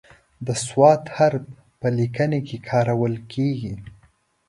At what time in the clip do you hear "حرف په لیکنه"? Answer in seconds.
1.15-2.39